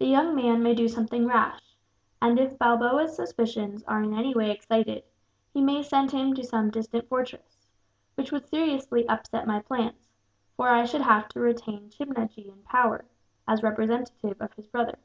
[0.00, 1.76] The young man may do something rash
[2.20, 5.04] and, if Balloba's suspicions are in any way excited,
[5.54, 7.64] he may send him to some distant fortress;
[8.16, 10.08] which would seriously upset my plans,
[10.56, 13.04] for I should have to retain Chimnajee in power,
[13.46, 14.98] as representative of his brother.